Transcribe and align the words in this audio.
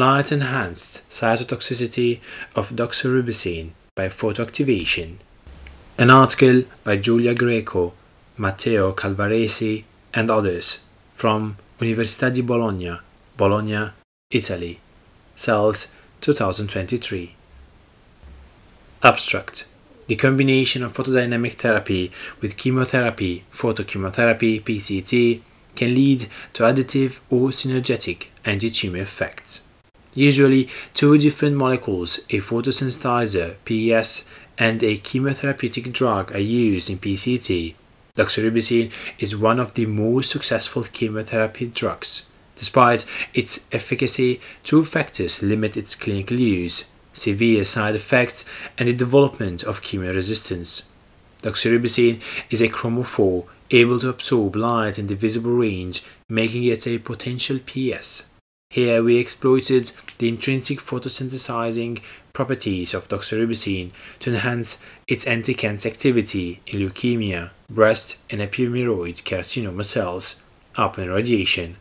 light 0.00 0.32
enhanced 0.32 1.06
cytotoxicity 1.10 2.20
of 2.56 2.70
doxorubicin 2.70 3.70
by 3.94 4.08
photoactivation. 4.08 5.16
An 5.98 6.08
article 6.08 6.62
by 6.84 6.96
Giulia 6.96 7.34
Greco, 7.34 7.92
Matteo 8.38 8.94
Calvaresi, 8.94 9.84
and 10.14 10.30
others 10.30 10.86
from 11.12 11.58
Università 11.80 12.32
di 12.32 12.40
Bologna, 12.40 12.98
Bologna, 13.36 13.92
Italy. 14.30 14.80
Cells 15.34 15.88
2023. 16.20 17.34
Abstract 19.02 19.66
The 20.06 20.16
combination 20.16 20.82
of 20.82 20.94
photodynamic 20.94 21.56
therapy 21.56 22.10
with 22.40 22.56
chemotherapy, 22.56 23.44
photochemotherapy, 23.52 24.62
PCT, 24.62 25.42
can 25.74 25.94
lead 25.94 26.26
to 26.54 26.62
additive 26.62 27.20
or 27.28 27.50
synergetic 27.50 28.28
anti-tumor 28.46 29.02
effects. 29.02 29.62
Usually, 30.14 30.68
two 30.92 31.18
different 31.18 31.56
molecules, 31.56 32.18
a 32.30 32.40
photosensitizer, 32.40 33.56
PES, 33.64 34.24
and 34.58 34.82
a 34.82 34.98
chemotherapeutic 34.98 35.92
drug 35.92 36.32
are 36.32 36.38
used 36.38 36.90
in 36.90 36.98
PCT. 36.98 37.74
Doxorubicin 38.16 38.92
is 39.18 39.36
one 39.36 39.60
of 39.60 39.74
the 39.74 39.86
most 39.86 40.30
successful 40.30 40.82
chemotherapy 40.82 41.66
drugs. 41.66 42.28
Despite 42.56 43.04
its 43.32 43.66
efficacy, 43.72 44.40
two 44.64 44.84
factors 44.84 45.42
limit 45.42 45.76
its 45.76 45.94
clinical 45.94 46.38
use 46.38 46.90
severe 47.12 47.64
side 47.64 47.94
effects 47.94 48.44
and 48.78 48.88
the 48.88 48.92
development 48.92 49.62
of 49.64 49.82
chemoresistance. 49.82 50.84
Doxorubicin 51.42 52.20
is 52.50 52.60
a 52.60 52.68
chromophore 52.68 53.46
able 53.70 53.98
to 54.00 54.08
absorb 54.08 54.56
light 54.56 54.98
in 54.98 55.06
the 55.06 55.14
visible 55.14 55.52
range, 55.52 56.02
making 56.28 56.64
it 56.64 56.86
a 56.86 56.98
potential 56.98 57.58
PS. 57.64 58.29
Here 58.70 59.02
we 59.02 59.16
exploited 59.16 59.90
the 60.18 60.28
intrinsic 60.28 60.78
photosensitizing 60.78 62.00
properties 62.32 62.94
of 62.94 63.08
doxorubicin 63.08 63.90
to 64.20 64.30
enhance 64.30 64.80
its 65.08 65.26
anti-cancer 65.26 65.88
activity 65.88 66.60
in 66.68 66.78
leukemia, 66.78 67.50
breast 67.68 68.18
and 68.30 68.40
epidermoid 68.40 69.24
carcinoma 69.24 69.84
cells 69.84 70.40
upon 70.76 71.08
radiation. 71.08 71.78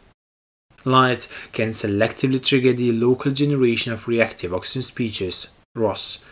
Light 0.84 1.28
can 1.52 1.70
selectively 1.70 2.44
trigger 2.44 2.74
the 2.74 2.92
local 2.92 3.32
generation 3.32 3.94
of 3.94 4.08
reactive 4.08 4.52
oxygen 4.52 4.82
species, 4.82 5.50
ROS, 5.76 6.24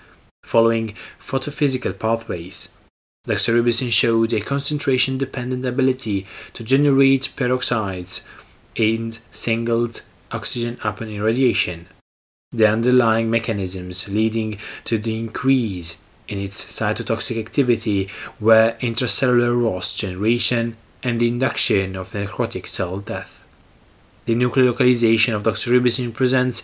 following 0.43 0.95
photophysical 1.19 1.99
pathways. 1.99 2.69
Doxorubicin 3.27 3.91
showed 3.91 4.33
a 4.33 4.41
concentration 4.41 5.19
dependent 5.19 5.65
ability 5.65 6.25
to 6.53 6.63
generate 6.63 7.33
peroxides 7.35 8.25
and 8.75 9.19
singlet 9.29 10.01
oxygen 10.31 10.77
upon 10.83 11.09
irradiation. 11.09 11.87
The 12.51 12.67
underlying 12.67 13.29
mechanisms 13.29 14.07
leading 14.07 14.57
to 14.85 14.97
the 14.97 15.19
increase 15.19 15.99
in 16.27 16.39
its 16.39 16.63
cytotoxic 16.63 17.39
activity 17.39 18.09
were 18.39 18.75
intracellular 18.79 19.61
ROS 19.61 19.97
generation 19.97 20.77
and 21.03 21.19
the 21.19 21.27
induction 21.27 21.95
of 21.95 22.11
necrotic 22.11 22.67
cell 22.67 22.99
death. 22.99 23.43
The 24.25 24.35
nuclear 24.35 24.65
localization 24.65 25.33
of 25.33 25.43
doxorubicin 25.43 26.13
presents 26.13 26.63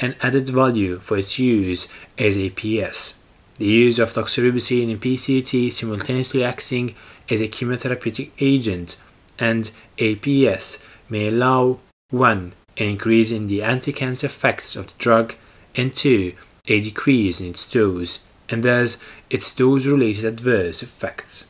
an 0.00 0.14
added 0.22 0.48
value 0.48 0.98
for 0.98 1.18
its 1.18 1.38
use 1.38 1.88
as 2.18 2.38
a 2.38 2.50
PS. 2.50 3.18
The 3.56 3.66
use 3.66 3.98
of 3.98 4.14
doxorubicin 4.14 4.90
in 4.90 4.98
PCT 4.98 5.70
simultaneously 5.70 6.42
acting 6.42 6.94
as 7.30 7.42
a 7.42 7.48
chemotherapeutic 7.48 8.30
agent 8.40 8.96
and 9.38 9.70
APS 9.98 10.82
may 11.10 11.28
allow 11.28 11.80
1. 12.10 12.54
An 12.78 12.86
increase 12.86 13.30
in 13.30 13.46
the 13.46 13.62
anti-cancer 13.62 14.26
effects 14.26 14.76
of 14.76 14.88
the 14.88 14.94
drug 14.98 15.34
and 15.74 15.94
2. 15.94 16.34
a 16.68 16.80
decrease 16.80 17.40
in 17.40 17.48
its 17.48 17.70
dose 17.70 18.24
and 18.48 18.62
thus 18.62 19.02
its 19.30 19.54
dose-related 19.54 20.24
adverse 20.24 20.82
effects. 20.82 21.48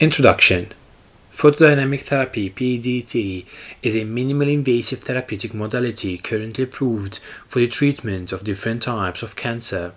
Introduction 0.00 0.72
Photodynamic 1.32 2.02
therapy 2.02 2.50
PDT 2.50 3.46
is 3.82 3.94
a 3.94 4.00
minimally 4.00 4.54
invasive 4.54 5.00
therapeutic 5.00 5.54
modality 5.54 6.18
currently 6.18 6.64
approved 6.64 7.18
for 7.46 7.60
the 7.60 7.68
treatment 7.68 8.32
of 8.32 8.42
different 8.42 8.82
types 8.82 9.22
of 9.22 9.36
cancer. 9.36 9.92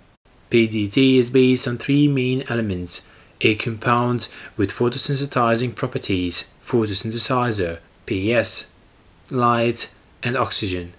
PDT 0.51 1.17
is 1.17 1.29
based 1.29 1.67
on 1.67 1.77
three 1.77 2.07
main 2.07 2.43
elements 2.49 3.07
a 3.43 3.55
compound 3.55 4.27
with 4.57 4.71
photosensitizing 4.71 5.75
properties, 5.75 6.49
photosensitizer, 6.65 7.79
PS, 8.05 8.71
light, 9.29 9.93
and 10.23 10.37
oxygen. 10.37 10.93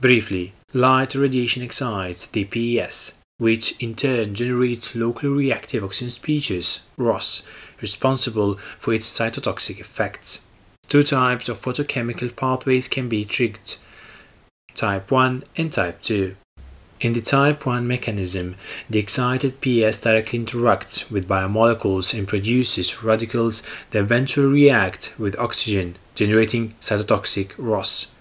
Briefly, 0.00 0.52
light 0.72 1.14
radiation 1.14 1.62
excites 1.62 2.26
the 2.26 2.44
PS, 2.44 3.18
which 3.38 3.80
in 3.82 3.94
turn 3.94 4.34
generates 4.34 4.94
locally 4.94 5.32
reactive 5.32 5.82
oxygen 5.82 6.10
species, 6.10 6.86
ROS, 6.96 7.46
responsible 7.80 8.54
for 8.78 8.92
its 8.92 9.08
cytotoxic 9.08 9.80
effects. 9.80 10.44
Two 10.88 11.02
types 11.02 11.48
of 11.48 11.60
photochemical 11.60 12.34
pathways 12.34 12.88
can 12.88 13.08
be 13.08 13.24
triggered 13.24 13.76
type 14.74 15.10
1 15.10 15.42
and 15.56 15.72
type 15.72 16.00
2. 16.02 16.36
In 17.00 17.12
the 17.12 17.20
type 17.20 17.64
1 17.64 17.86
mechanism, 17.86 18.56
the 18.90 18.98
excited 18.98 19.60
PS 19.60 20.00
directly 20.00 20.40
interacts 20.40 21.08
with 21.12 21.28
biomolecules 21.28 22.12
and 22.12 22.26
produces 22.26 23.04
radicals 23.04 23.62
that 23.90 24.00
eventually 24.00 24.48
react 24.48 25.14
with 25.16 25.38
oxygen, 25.38 25.94
generating 26.16 26.74
cytotoxic 26.80 27.52
ROS. 27.56 28.12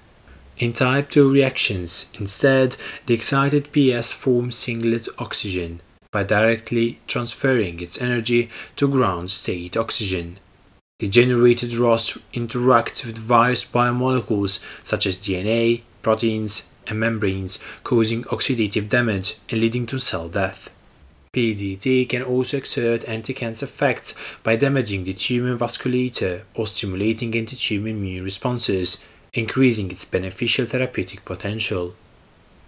In 0.59 0.73
type 0.73 1.09
2 1.09 1.31
reactions, 1.31 2.05
instead, 2.19 2.77
the 3.07 3.15
excited 3.15 3.71
PS 3.71 4.11
forms 4.11 4.55
singlet 4.55 5.07
oxygen, 5.17 5.81
by 6.11 6.21
directly 6.21 6.99
transferring 7.07 7.79
its 7.79 7.99
energy 7.99 8.47
to 8.75 8.87
ground 8.87 9.31
state 9.31 9.75
oxygen. 9.75 10.37
The 10.99 11.07
generated 11.07 11.73
ROS 11.73 12.19
interacts 12.31 13.03
with 13.03 13.17
various 13.17 13.65
biomolecules 13.65 14.63
such 14.83 15.07
as 15.07 15.17
DNA, 15.17 15.81
proteins, 16.03 16.69
and 16.87 16.99
membranes, 16.99 17.59
causing 17.83 18.23
oxidative 18.23 18.89
damage 18.89 19.35
and 19.49 19.61
leading 19.61 19.85
to 19.87 19.99
cell 19.99 20.29
death. 20.29 20.69
PDT 21.33 22.09
can 22.09 22.23
also 22.23 22.57
exert 22.57 23.07
anti-cancer 23.07 23.65
effects 23.65 24.15
by 24.43 24.55
damaging 24.55 25.03
the 25.03 25.13
tumor 25.13 25.55
vasculature 25.57 26.41
or 26.55 26.65
stimulating 26.65 27.35
anti-tumor 27.35 27.89
immune 27.89 28.23
responses, 28.23 29.03
increasing 29.33 29.91
its 29.91 30.05
beneficial 30.05 30.65
therapeutic 30.65 31.23
potential. 31.25 31.93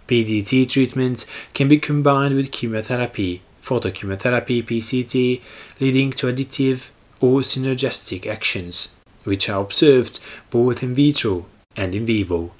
PDT 0.06 0.68
treatment 0.68 1.24
can 1.54 1.68
be 1.68 1.78
combined 1.78 2.36
with 2.36 2.52
chemotherapy, 2.52 3.42
photochemotherapy 3.62 4.62
PCT, 4.64 5.40
leading 5.80 6.12
to 6.12 6.26
additive 6.32 6.90
or 7.20 7.40
synergistic 7.40 8.26
actions, 8.26 8.94
which 9.24 9.48
are 9.48 9.60
observed 9.60 10.20
both 10.50 10.82
in 10.82 10.94
vitro 10.94 11.46
and 11.76 11.94
in 11.94 12.06
vivo. 12.06 12.52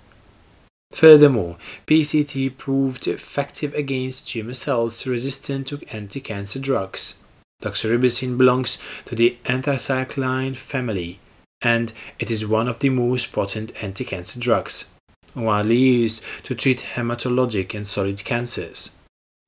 Furthermore, 0.92 1.56
PCT 1.86 2.56
proved 2.56 3.06
effective 3.06 3.72
against 3.74 4.28
tumor 4.28 4.52
cells 4.52 5.06
resistant 5.06 5.68
to 5.68 5.80
anti-cancer 5.92 6.58
drugs. 6.58 7.14
Doxorubicin 7.62 8.36
belongs 8.36 8.78
to 9.06 9.14
the 9.14 9.38
anthracycline 9.44 10.56
family, 10.56 11.20
and 11.62 11.92
it 12.18 12.30
is 12.30 12.46
one 12.46 12.68
of 12.68 12.80
the 12.80 12.88
most 12.88 13.32
potent 13.32 13.72
anti-cancer 13.82 14.40
drugs 14.40 14.90
widely 15.34 15.76
used 15.76 16.24
to 16.44 16.54
treat 16.54 16.80
hematologic 16.94 17.74
and 17.74 17.86
solid 17.86 18.24
cancers. 18.24 18.96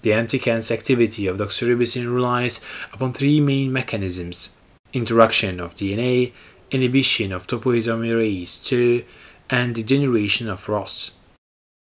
The 0.02 0.12
anti-cancer 0.12 0.74
activity 0.74 1.26
of 1.26 1.38
doxorubicin 1.38 2.12
relies 2.12 2.60
upon 2.92 3.12
three 3.12 3.40
main 3.40 3.72
mechanisms 3.72 4.56
interaction 4.92 5.58
of 5.58 5.74
DNA, 5.74 6.32
inhibition 6.70 7.32
of 7.32 7.46
topoisomerase 7.46 8.64
2, 8.66 9.04
and 9.48 9.74
the 9.74 9.82
generation 9.82 10.50
of 10.50 10.68
ROS. 10.68 11.12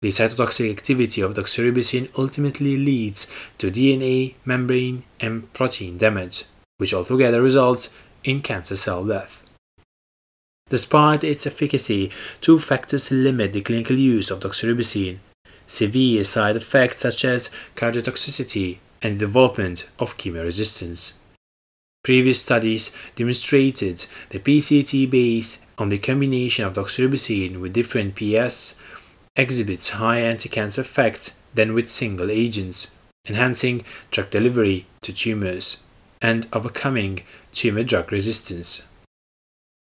The 0.03 0.09
cytotoxic 0.09 0.71
activity 0.71 1.21
of 1.23 1.35
doxorubicin 1.35 2.11
ultimately 2.19 2.77
leads 2.77 3.33
to 3.59 3.71
DNA, 3.71 4.35
membrane, 4.45 5.05
and 5.21 5.53
protein 5.53 5.97
damage, 5.97 6.45
which 6.77 6.93
altogether 6.93 7.41
results 7.41 7.97
in 8.23 8.43
cancer 8.43 8.77
cell 8.77 9.05
death. 9.05 9.43
Despite 10.69 11.25
its 11.25 11.47
efficacy, 11.47 12.11
two 12.41 12.59
factors 12.59 13.11
limit 13.11 13.53
the 13.53 13.63
clinical 13.63 13.97
use 13.97 14.31
of 14.31 14.41
doxorubicin 14.41 15.19
severe 15.67 16.23
side 16.25 16.57
effects 16.57 17.01
such 17.01 17.25
as 17.25 17.51
cardiotoxicity 17.75 18.79
and 19.03 19.19
development 19.19 19.89
of 19.99 20.17
chemoresistance. 20.17 21.15
Previous 22.05 22.41
studies 22.41 22.95
demonstrated 23.17 24.07
that 24.29 24.45
PCT 24.45 25.11
based 25.11 25.59
on 25.79 25.89
the 25.89 25.99
combination 25.99 26.65
of 26.65 26.75
doxorubicin 26.75 27.61
with 27.61 27.73
different 27.73 28.15
PS 28.15 28.79
exhibits 29.37 29.91
higher 29.91 30.25
anti-cancer 30.25 30.81
effects 30.81 31.37
than 31.55 31.75
with 31.75 31.91
single 31.91 32.31
agents, 32.31 32.95
enhancing 33.29 33.85
drug 34.11 34.31
delivery 34.31 34.87
to 35.03 35.13
tumors 35.13 35.83
and 36.23 36.47
overcoming 36.53 37.23
tumor 37.53 37.85
drug 37.85 38.11
resistance. 38.11 38.83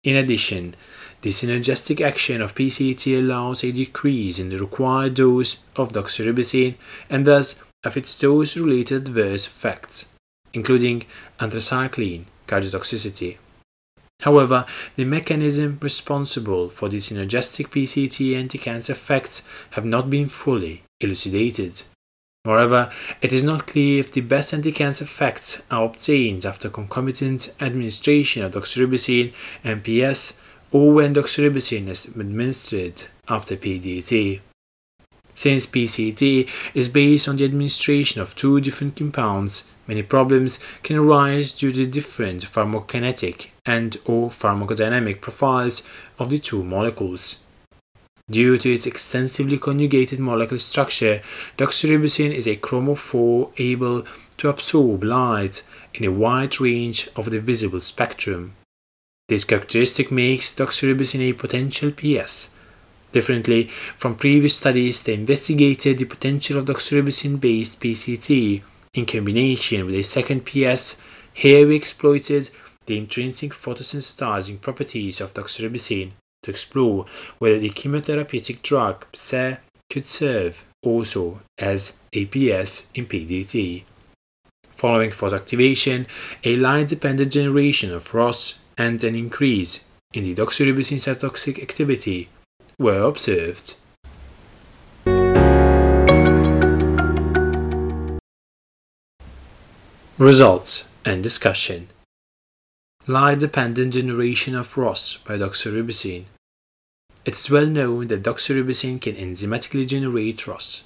In 0.03 0.15
addition, 0.15 0.75
the 1.21 1.29
synergistic 1.31 1.99
action 2.01 2.41
of 2.41 2.53
PCT 2.53 3.17
allows 3.17 3.63
a 3.63 3.71
decrease 3.71 4.37
in 4.37 4.49
the 4.49 4.59
required 4.59 5.15
dose 5.15 5.63
of 5.75 5.93
doxorubicin 5.93 6.75
and 7.09 7.25
thus 7.25 7.59
of 7.83 7.97
its 7.97 8.17
dose-related 8.19 9.07
adverse 9.07 9.47
effects, 9.47 10.09
including 10.53 11.05
anthracycline 11.39 12.25
cardiotoxicity. 12.47 13.37
However, 14.21 14.65
the 14.95 15.05
mechanism 15.05 15.77
responsible 15.81 16.69
for 16.69 16.89
the 16.89 16.97
synergistic 16.97 17.67
PCT 17.67 18.35
anti-cancer 18.35 18.93
effects 18.93 19.43
have 19.71 19.85
not 19.85 20.09
been 20.09 20.27
fully 20.27 20.83
elucidated. 20.99 21.83
Moreover, 22.45 22.91
it 23.21 23.33
is 23.33 23.43
not 23.43 23.67
clear 23.67 23.99
if 23.99 24.11
the 24.11 24.21
best 24.21 24.53
anti-cancer 24.53 25.03
effects 25.03 25.63
are 25.71 25.85
obtained 25.85 26.45
after 26.45 26.69
concomitant 26.69 27.53
administration 27.59 28.43
of 28.43 28.51
doxorubicin 28.51 29.33
and 29.63 29.83
or 30.71 30.93
when 30.93 31.15
doxorubicin 31.15 31.87
is 31.87 32.05
administered 32.05 33.03
after 33.27 33.55
PDT. 33.55 34.41
Since 35.33 35.65
PCT 35.67 36.49
is 36.73 36.87
based 36.87 37.27
on 37.27 37.37
the 37.37 37.45
administration 37.45 38.21
of 38.21 38.35
two 38.35 38.61
different 38.61 38.95
compounds, 38.95 39.69
many 39.87 40.03
problems 40.03 40.59
can 40.83 40.97
arise 40.97 41.51
due 41.51 41.71
to 41.71 41.85
different 41.85 42.45
pharmacokinetic 42.45 43.49
and 43.65 43.97
or 44.05 44.29
pharmacodynamic 44.29 45.21
profiles 45.21 45.87
of 46.19 46.29
the 46.29 46.39
two 46.39 46.63
molecules. 46.63 47.43
Due 48.29 48.57
to 48.57 48.73
its 48.73 48.87
extensively 48.87 49.57
conjugated 49.59 50.19
molecular 50.19 50.57
structure, 50.57 51.21
doxorubicin 51.57 52.31
is 52.31 52.47
a 52.47 52.55
chromophore 52.55 53.51
able 53.57 54.03
to 54.37 54.49
absorb 54.49 55.03
light 55.03 55.61
in 55.93 56.03
a 56.03 56.11
wide 56.11 56.59
range 56.59 57.07
of 57.15 57.29
the 57.29 57.39
visible 57.39 57.79
spectrum. 57.79 58.55
This 59.27 59.43
characteristic 59.43 60.11
makes 60.11 60.55
doxorubicin 60.55 61.21
a 61.21 61.33
potential 61.33 61.91
PS. 61.91 62.49
Differently 63.11 63.67
from 63.95 64.15
previous 64.15 64.57
studies 64.57 65.03
that 65.03 65.13
investigated 65.13 65.99
the 65.99 66.05
potential 66.05 66.57
of 66.57 66.65
doxorubicin-based 66.65 67.79
PCT 67.79 68.63
in 68.95 69.05
combination 69.05 69.85
with 69.85 69.95
a 69.95 70.01
second 70.01 70.45
PS, 70.45 71.01
here 71.33 71.67
we 71.67 71.75
exploited 71.75 72.49
the 72.85 72.97
intrinsic 72.97 73.51
photosensitizing 73.51 74.61
properties 74.61 75.19
of 75.19 75.33
doxorubicin 75.33 76.11
to 76.41 76.51
explore 76.51 77.05
whether 77.37 77.59
the 77.59 77.69
chemotherapeutic 77.69 78.61
drug 78.61 79.05
PSE 79.11 79.57
could 79.89 80.07
serve 80.07 80.65
also 80.81 81.41
as 81.57 81.97
APS 82.13 82.87
in 82.95 83.05
PDT. 83.05 83.83
Following 84.69 85.11
photoactivation, 85.11 86.05
a 86.43 86.55
light-dependent 86.55 87.31
generation 87.31 87.93
of 87.93 88.13
ROS 88.13 88.61
and 88.77 89.03
an 89.03 89.15
increase 89.15 89.83
in 90.13 90.23
the 90.23 90.35
doxorubicin 90.35 90.99
cytotoxic 90.99 91.61
activity 91.61 92.29
were 92.79 93.01
observed. 93.01 93.75
Results 100.17 100.87
and 101.03 101.21
discussion 101.21 101.89
Light-dependent 103.05 103.95
generation 103.95 104.55
of 104.55 104.77
ROS 104.77 105.17
by 105.17 105.37
doxorubicin 105.37 106.23
it 107.25 107.33
is 107.33 107.49
well 107.49 107.65
known 107.65 108.07
that 108.07 108.23
doxorubicin 108.23 109.01
can 109.01 109.15
enzymatically 109.15 109.85
generate 109.85 110.47
ROS. 110.47 110.85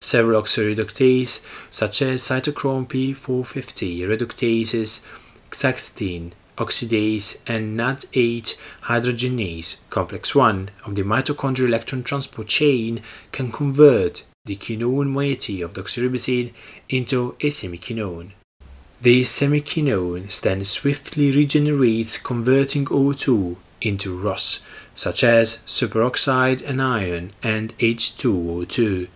Several 0.00 0.40
oxidoreductases, 0.40 1.44
such 1.72 2.02
as 2.02 2.22
cytochrome 2.22 2.86
P450 2.86 4.02
reductases, 4.06 5.04
xanthine 5.50 6.30
oxidase, 6.56 7.38
and 7.48 7.76
NADH 7.76 8.56
dehydrogenase 8.84 9.78
complex 9.90 10.36
1 10.36 10.70
of 10.84 10.94
the 10.94 11.02
mitochondrial 11.02 11.66
electron 11.66 12.04
transport 12.04 12.46
chain 12.46 13.02
can 13.32 13.50
convert 13.50 14.22
the 14.44 14.54
quinone 14.54 15.08
moiety 15.08 15.62
of 15.62 15.72
doxorubicin 15.72 16.52
into 16.88 17.34
a 17.40 17.48
semiquinone. 17.48 18.34
The 19.00 19.22
semiquinone 19.22 20.40
then 20.40 20.64
swiftly 20.64 21.30
regenerates 21.30 22.18
converting 22.18 22.86
O2 22.86 23.56
into 23.80 24.18
ROS 24.18 24.60
such 24.98 25.22
as 25.22 25.58
superoxide 25.64 26.68
anion 26.68 27.30
and 27.40 27.78
H2O2, 27.78 29.06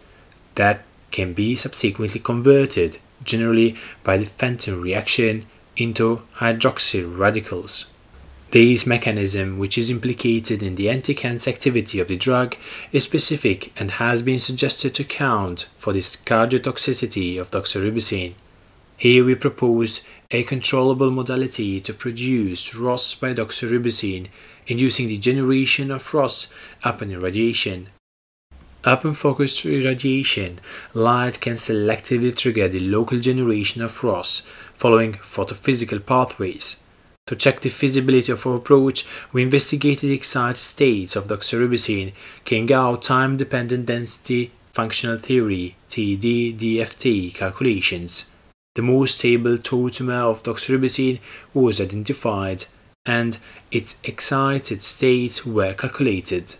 that 0.54 0.84
can 1.10 1.32
be 1.32 1.56
subsequently 1.56 2.20
converted, 2.20 2.98
generally 3.24 3.76
by 4.04 4.16
the 4.16 4.24
Fenton 4.24 4.80
reaction, 4.80 5.44
into 5.76 6.22
hydroxyl 6.36 7.18
radicals. 7.18 7.90
This 8.52 8.86
mechanism, 8.86 9.58
which 9.58 9.76
is 9.76 9.90
implicated 9.90 10.62
in 10.62 10.76
the 10.76 10.88
anti-cancer 10.88 11.50
activity 11.50 11.98
of 11.98 12.06
the 12.06 12.16
drug, 12.16 12.54
is 12.92 13.02
specific 13.02 13.72
and 13.76 13.92
has 13.92 14.22
been 14.22 14.38
suggested 14.38 14.94
to 14.94 15.02
account 15.02 15.68
for 15.78 15.92
this 15.92 16.14
cardiotoxicity 16.14 17.40
of 17.40 17.50
doxorubicin. 17.50 18.34
Here 19.02 19.24
we 19.24 19.34
propose 19.34 20.02
a 20.30 20.44
controllable 20.44 21.10
modality 21.10 21.80
to 21.80 21.92
produce 21.92 22.72
ROS 22.72 23.16
by 23.16 23.34
doxorubicin 23.34 24.28
inducing 24.68 25.08
the 25.08 25.18
generation 25.18 25.90
of 25.90 26.14
ROS 26.14 26.54
upon 26.84 27.10
irradiation. 27.10 27.88
Upon 28.84 29.14
focused 29.14 29.64
irradiation, 29.64 30.60
light 30.94 31.40
can 31.40 31.54
selectively 31.54 32.32
trigger 32.32 32.68
the 32.68 32.78
local 32.78 33.18
generation 33.18 33.82
of 33.82 34.04
ROS 34.04 34.42
following 34.72 35.14
photophysical 35.14 36.06
pathways. 36.06 36.80
To 37.26 37.34
check 37.34 37.60
the 37.60 37.70
feasibility 37.70 38.30
of 38.30 38.46
our 38.46 38.54
approach, 38.54 39.04
we 39.32 39.42
investigated 39.42 40.10
the 40.10 40.14
excited 40.14 40.58
states 40.58 41.16
of 41.16 41.26
doxorubicin, 41.26 42.12
carrying 42.44 42.72
out 42.72 43.02
time-dependent 43.02 43.86
density 43.86 44.52
functional 44.70 45.18
theory 45.18 45.74
TD-DFT 45.88 47.34
calculations. 47.34 48.26
The 48.74 48.82
most 48.82 49.18
stable 49.18 49.58
tautomer 49.58 50.30
of 50.30 50.42
doxorubicin 50.42 51.20
was 51.52 51.78
identified 51.78 52.64
and 53.04 53.36
its 53.70 54.00
excited 54.02 54.80
states 54.80 55.44
were 55.44 55.74
calculated. 55.74 56.54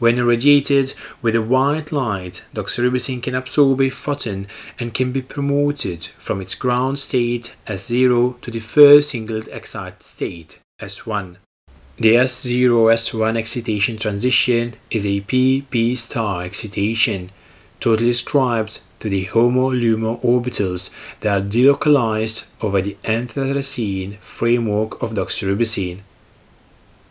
When 0.00 0.18
irradiated 0.18 0.94
with 1.22 1.36
a 1.36 1.42
white 1.42 1.92
light, 1.92 2.42
doxorubicin 2.54 3.22
can 3.22 3.36
absorb 3.36 3.80
a 3.82 3.90
photon 3.90 4.48
and 4.80 4.92
can 4.92 5.12
be 5.12 5.22
promoted 5.22 6.06
from 6.06 6.40
its 6.40 6.56
ground 6.56 6.98
state 6.98 7.54
S0 7.66 8.40
to 8.40 8.50
the 8.50 8.58
first 8.58 9.10
singlet 9.10 9.46
excited 9.48 10.02
state 10.02 10.58
S1. 10.80 11.36
The 11.98 12.14
S0-S1 12.14 13.36
excitation 13.36 13.98
transition 13.98 14.74
is 14.90 15.04
a 15.06 15.20
p-p 15.20 15.94
star 15.94 16.42
excitation, 16.42 17.30
totally 17.78 18.10
ascribed 18.10 18.80
to 19.00 19.08
the 19.08 19.24
HOMO-LUMO 19.24 20.20
orbitals 20.22 20.94
that 21.20 21.36
are 21.36 21.44
delocalized 21.44 22.48
over 22.60 22.80
the 22.80 22.96
anthracene 23.04 24.18
framework 24.18 25.02
of 25.02 25.14
doxorubicin. 25.14 26.00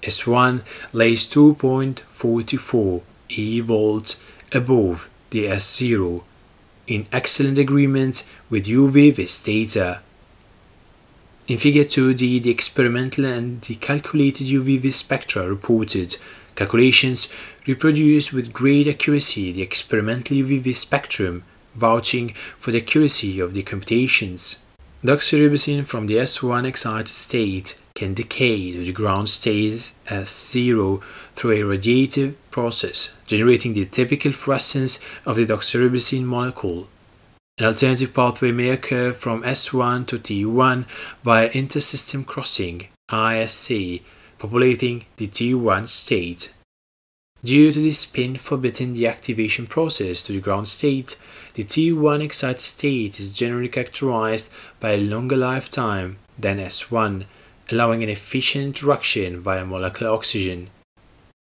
S1 0.04 0.62
lays 0.94 1.28
2.44 1.28 3.02
e 3.30 3.60
volts 3.60 4.22
above 4.54 5.10
the 5.32 5.46
S0 5.46 6.24
in 6.88 7.06
excellent 7.12 7.58
agreement 7.58 8.26
with 8.50 8.66
UV 8.66 9.16
vis 9.16 9.44
data. 9.44 10.00
In 11.48 11.58
figure 11.58 11.84
2d, 11.84 12.44
the 12.44 12.50
experimental 12.50 13.26
and 13.26 13.62
the 13.62 13.76
calculated 13.76 14.48
UV 14.48 14.94
spectra 14.94 15.50
reported 15.50 16.18
calculations 16.56 17.30
reproduce 17.66 18.32
with 18.32 18.54
great 18.54 18.88
accuracy 18.88 19.52
the 19.52 19.62
experimental 19.62 20.38
UV 20.38 20.76
spectrum 20.76 21.44
vouching 21.76 22.34
for 22.58 22.72
the 22.72 22.82
accuracy 22.82 23.40
of 23.40 23.54
the 23.54 23.64
computations. 23.64 24.64
Doxorubicin 25.04 25.86
from 25.86 26.08
the 26.08 26.16
S1 26.16 26.66
excited 26.66 27.08
state 27.08 27.80
can 27.96 28.14
decay 28.14 28.74
to 28.74 28.84
the 28.84 28.92
ground 28.92 29.30
state 29.30 29.94
S0 30.08 31.02
through 31.36 31.52
a 31.52 31.78
radiative 31.78 32.36
process, 32.52 33.18
generating 33.26 33.74
the 33.74 33.86
typical 33.86 34.32
fluorescence 34.34 35.00
of 35.26 35.38
the 35.38 35.46
doxorubicin 35.46 36.24
molecule. 36.24 36.88
An 37.58 37.66
alternative 37.66 38.14
pathway 38.14 38.52
may 38.52 38.70
occur 38.70 39.12
from 39.12 39.44
S1 39.44 40.08
to 40.08 40.20
T1 40.20 40.86
via 41.24 41.50
intersystem 41.50 42.26
crossing 42.26 42.88
ISC, 43.10 44.02
populating 44.38 45.06
the 45.18 45.28
T1 45.28 45.88
state. 45.88 46.54
Due 47.42 47.72
to 47.72 47.80
the 47.80 47.92
spin 47.92 48.36
forbidding 48.36 48.94
the 48.94 49.08
activation 49.08 49.66
process 49.66 50.22
to 50.22 50.34
the 50.34 50.42
ground 50.42 50.68
state, 50.68 51.18
the 51.54 51.64
T1 51.64 52.22
excited 52.22 52.60
state 52.60 53.18
is 53.18 53.32
generally 53.32 53.70
characterized 53.70 54.52
by 54.82 54.92
a 54.92 54.98
longer 54.98 55.38
lifetime 55.38 56.18
than 56.38 56.58
S1, 56.58 57.24
allowing 57.72 58.04
an 58.04 58.10
efficient 58.10 58.66
interaction 58.66 59.40
via 59.40 59.66
molecular 59.66 60.12
oxygen, 60.12 60.70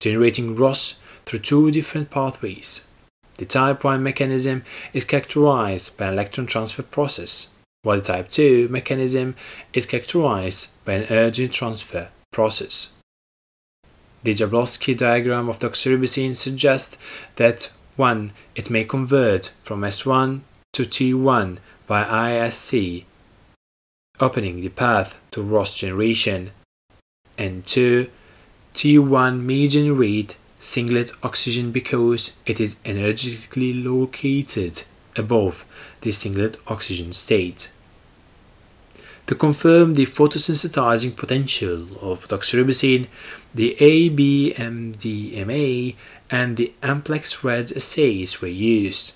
generating 0.01 0.55
ROS 0.55 1.01
through 1.25 1.39
two 1.39 1.71
different 1.71 2.11
pathways. 2.11 2.87
The 3.39 3.47
type 3.47 3.83
1 3.83 4.03
mechanism 4.03 4.65
is 4.93 5.07
characterized 5.07 5.97
by 5.97 6.07
an 6.07 6.13
electron 6.13 6.47
transfer 6.47 6.83
process, 6.83 7.55
while 7.83 7.97
the 7.97 8.03
type 8.03 8.29
2 8.29 8.69
mechanism 8.69 9.35
is 9.73 9.87
characterized 9.87 10.69
by 10.85 10.93
an 10.95 11.05
energy 11.05 11.49
transfer 11.49 12.11
process. 12.33 12.93
The 14.27 14.35
Jablonski 14.35 14.99
diagram 14.99 15.49
of 15.49 15.61
doxorubicin 15.61 16.35
suggests 16.35 16.99
that 17.37 17.71
1. 17.95 18.33
It 18.57 18.71
may 18.71 18.83
convert 18.83 19.53
from 19.63 19.83
S1 19.83 20.41
to 20.73 20.83
T1 20.83 21.59
by 21.87 22.03
ISC, 22.03 23.05
opening 24.19 24.63
the 24.63 24.69
path 24.71 25.21
to 25.31 25.43
ROS 25.43 25.79
generation, 25.79 26.51
and 27.39 27.65
2. 27.67 28.11
T1 28.75 29.43
may 29.43 29.69
generate 29.69 30.37
singlet 30.59 31.13
oxygen 31.23 31.71
because 31.71 32.33
it 32.47 32.59
is 32.59 32.81
energetically 32.85 33.75
located 33.75 34.83
above 35.15 35.65
the 36.01 36.11
singlet 36.11 36.57
oxygen 36.67 37.13
state. 37.13 37.71
To 39.27 39.35
confirm 39.35 39.95
the 39.95 40.07
photosensitizing 40.07 41.17
potential 41.17 41.89
of 42.01 42.29
doxorubicin, 42.29 43.09
the 43.53 43.77
ABMDMA 43.81 44.55
and 46.31 46.57
the 46.57 46.73
Amplex 46.81 47.43
Red 47.43 47.73
assays 47.73 48.41
were 48.41 48.47
used. 48.47 49.15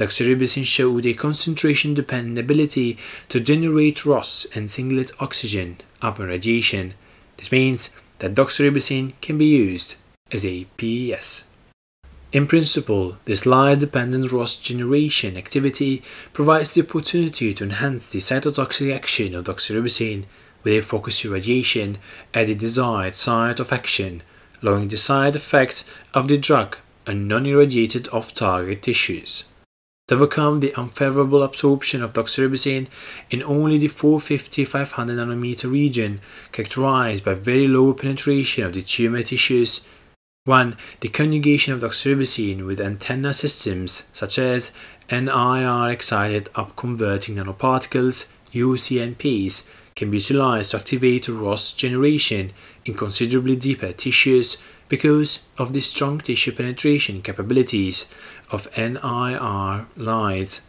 Doxorubicin 0.00 0.64
showed 0.64 1.06
a 1.06 1.14
concentration-dependent 1.14 2.38
ability 2.38 2.98
to 3.28 3.40
generate 3.40 4.04
ROS 4.06 4.46
and 4.54 4.70
singlet 4.70 5.10
oxygen 5.18 5.78
upon 6.00 6.28
radiation. 6.28 6.94
This 7.36 7.50
means 7.50 7.90
that 8.20 8.34
doxorubicin 8.34 9.14
can 9.20 9.38
be 9.38 9.46
used 9.46 9.96
as 10.30 10.44
a 10.46 10.66
PES. 10.76 11.48
In 12.36 12.46
principle, 12.46 13.16
this 13.24 13.46
light-dependent 13.46 14.30
ROS 14.30 14.56
generation 14.56 15.38
activity 15.38 16.02
provides 16.34 16.74
the 16.74 16.82
opportunity 16.82 17.54
to 17.54 17.64
enhance 17.64 18.10
the 18.10 18.18
cytotoxic 18.18 18.94
action 18.94 19.34
of 19.34 19.44
doxorubicin 19.44 20.26
with 20.62 20.74
a 20.74 20.82
focused 20.82 21.24
irradiation 21.24 21.96
at 22.34 22.48
the 22.48 22.54
desired 22.54 23.14
site 23.14 23.58
of 23.58 23.72
action, 23.72 24.22
lowering 24.60 24.88
the 24.88 24.98
side 24.98 25.34
effects 25.34 25.88
of 26.12 26.28
the 26.28 26.36
drug 26.36 26.76
on 27.06 27.26
non-irradiated 27.26 28.06
off-target 28.08 28.82
tissues. 28.82 29.44
To 30.08 30.16
overcome 30.16 30.60
the 30.60 30.74
unfavorable 30.74 31.42
absorption 31.42 32.02
of 32.02 32.12
doxorubicin 32.12 32.88
in 33.30 33.42
only 33.44 33.78
the 33.78 33.88
450-500 33.88 34.88
nanometer 34.92 35.70
region, 35.70 36.20
characterized 36.52 37.24
by 37.24 37.32
very 37.32 37.66
low 37.66 37.94
penetration 37.94 38.62
of 38.64 38.74
the 38.74 38.82
tumor 38.82 39.22
tissues, 39.22 39.88
1. 40.46 40.76
The 41.00 41.08
conjugation 41.08 41.72
of 41.72 41.80
doxorubicin 41.80 42.66
with 42.66 42.80
antenna 42.80 43.34
systems 43.34 44.08
such 44.12 44.38
as 44.38 44.70
NIR 45.10 45.90
excited 45.90 46.48
upconverting 46.54 47.34
nanoparticles, 47.34 48.30
UCNPs, 48.52 49.68
can 49.96 50.12
be 50.12 50.18
utilized 50.18 50.70
to 50.70 50.76
activate 50.76 51.26
ROS 51.26 51.72
generation 51.72 52.52
in 52.84 52.94
considerably 52.94 53.56
deeper 53.56 53.92
tissues 53.92 54.62
because 54.88 55.40
of 55.58 55.72
the 55.72 55.80
strong 55.80 56.20
tissue 56.20 56.52
penetration 56.52 57.22
capabilities 57.22 58.08
of 58.52 58.68
NIR 58.78 59.86
light. 59.96 60.60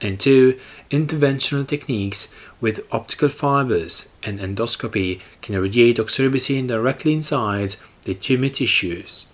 And 0.00 0.18
2. 0.18 0.58
Interventional 0.90 1.66
techniques 1.66 2.32
with 2.60 2.86
optical 2.90 3.28
fibers 3.28 4.08
and 4.22 4.38
endoscopy 4.38 5.20
can 5.42 5.54
irradiate 5.54 5.98
doxorubicin 5.98 6.68
directly 6.68 7.12
inside 7.12 7.76
the 8.06 8.14
tumor 8.14 8.48
tissues, 8.48 9.26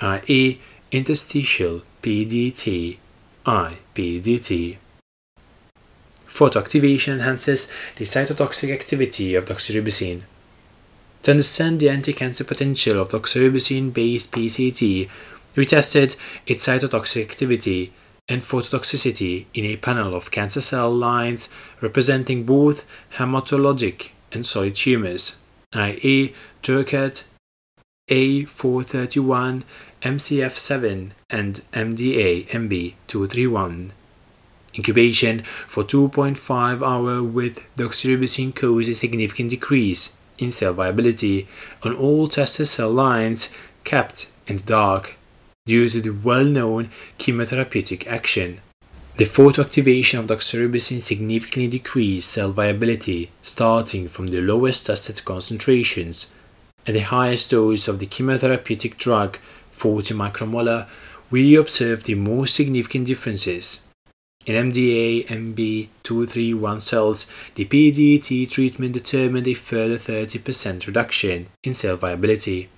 i.e., 0.00 0.60
interstitial 0.92 1.82
PDT, 2.00 2.96
IPDT. 3.44 4.76
Photoactivation 6.28 7.14
enhances 7.14 7.66
the 7.96 8.04
cytotoxic 8.04 8.72
activity 8.72 9.34
of 9.34 9.46
doxorubicin. 9.46 10.22
To 11.24 11.32
understand 11.32 11.80
the 11.80 11.90
anti-cancer 11.90 12.44
potential 12.44 13.00
of 13.00 13.08
doxorubicin-based 13.08 14.30
PCT, 14.30 15.08
we 15.56 15.66
tested 15.66 16.14
its 16.46 16.64
cytotoxic 16.64 17.22
activity 17.22 17.92
and 18.28 18.42
phototoxicity 18.42 19.46
in 19.54 19.64
a 19.64 19.76
panel 19.76 20.14
of 20.14 20.30
cancer 20.30 20.60
cell 20.60 20.94
lines 20.94 21.48
representing 21.80 22.44
both 22.44 22.86
hematologic 23.14 24.10
and 24.30 24.46
solid 24.46 24.76
tumors, 24.76 25.38
i.e., 25.72 26.32
Jurkat, 26.62 27.24
A431, 28.10 29.62
MCF7, 30.02 31.10
and 31.30 31.54
MDA 31.72 32.48
MB231. 32.48 33.90
Incubation 34.74 35.42
for 35.66 35.84
2.5 35.84 36.82
hours 36.86 37.22
with 37.22 37.64
doxorubicin 37.76 38.54
caused 38.54 38.88
a 38.88 38.94
significant 38.94 39.50
decrease 39.50 40.16
in 40.38 40.50
cell 40.50 40.72
viability 40.72 41.46
on 41.82 41.94
all 41.94 42.28
tested 42.28 42.66
cell 42.66 42.90
lines 42.90 43.54
kept 43.84 44.30
in 44.46 44.56
the 44.56 44.62
dark 44.62 45.16
due 45.66 45.88
to 45.88 46.00
the 46.00 46.10
well-known 46.10 46.90
chemotherapeutic 47.18 48.06
action. 48.06 48.60
The 49.16 49.24
photoactivation 49.24 50.20
of 50.20 50.26
doxorubicin 50.26 50.98
significantly 50.98 51.68
decreased 51.68 52.30
cell 52.30 52.52
viability 52.52 53.30
starting 53.42 54.08
from 54.08 54.28
the 54.28 54.40
lowest 54.40 54.86
tested 54.86 55.24
concentrations 55.24 56.32
and 56.86 56.96
the 56.96 57.00
highest 57.00 57.50
dose 57.50 57.88
of 57.88 57.98
the 57.98 58.06
chemotherapeutic 58.06 58.96
drug 58.96 59.38
40 59.72 60.14
micromolar 60.14 60.86
we 61.30 61.54
observed 61.54 62.06
the 62.06 62.14
most 62.14 62.54
significant 62.54 63.06
differences 63.06 63.84
in 64.46 64.72
MDA 64.72 65.26
MB231 65.26 66.80
cells, 66.80 67.26
the 67.56 67.66
PDT 67.66 68.50
treatment 68.50 68.94
determined 68.94 69.46
a 69.46 69.54
further 69.54 69.98
30% 69.98 70.86
reduction 70.86 71.48
in 71.62 71.74
cell 71.74 71.96
viability. 71.96 72.70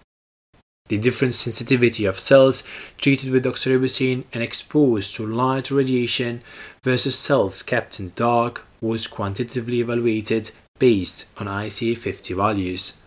The 0.89 0.99
different 0.99 1.35
sensitivity 1.35 2.05
of 2.05 2.19
cells 2.19 2.65
treated 2.99 3.31
with 3.31 3.45
doxorubicin 3.45 4.25
and 4.33 4.43
exposed 4.43 5.15
to 5.15 5.27
light 5.27 5.71
radiation 5.71 6.43
versus 6.83 7.17
cells 7.17 7.63
kept 7.63 8.01
in 8.01 8.07
the 8.07 8.13
dark 8.13 8.67
was 8.81 9.07
quantitatively 9.07 9.81
evaluated 9.81 10.51
based 10.81 11.27
on 11.39 11.47
IC50 11.47 12.35
values. 12.35 12.99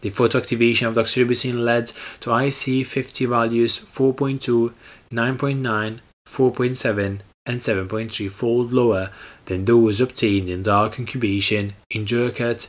The 0.00 0.10
photoactivation 0.10 0.88
of 0.88 0.94
doxorubicin 0.94 1.62
led 1.64 1.92
to 2.20 2.30
IC50 2.30 3.28
values 3.28 3.78
4.2, 3.78 4.72
9.9, 5.12 6.00
4.7, 6.26 7.20
and 7.46 7.60
7.3 7.60 8.30
fold 8.30 8.72
lower 8.72 9.10
than 9.46 9.64
those 9.64 10.00
obtained 10.00 10.48
in 10.48 10.62
dark 10.62 10.96
incubation 10.98 11.74
in 11.90 12.06
Jurkat 12.06 12.68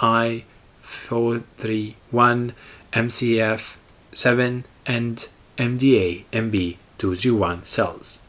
A431, 0.00 2.52
MCF7, 2.92 4.64
and 4.86 5.28
MDA 5.56 6.24
MB231 6.32 7.64
cells. 7.64 8.20